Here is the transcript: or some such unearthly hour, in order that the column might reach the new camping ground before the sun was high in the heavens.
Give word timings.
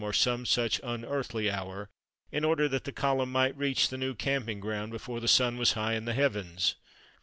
or 0.03 0.11
some 0.13 0.47
such 0.47 0.81
unearthly 0.83 1.47
hour, 1.51 1.87
in 2.31 2.43
order 2.43 2.67
that 2.67 2.85
the 2.85 2.91
column 2.91 3.31
might 3.31 3.55
reach 3.55 3.89
the 3.89 3.97
new 3.99 4.15
camping 4.15 4.59
ground 4.59 4.91
before 4.91 5.19
the 5.19 5.27
sun 5.27 5.57
was 5.59 5.73
high 5.73 5.93
in 5.93 6.05
the 6.05 6.13
heavens. 6.13 6.73